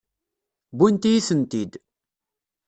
Wwint-iyi-tent-id. 0.75 1.71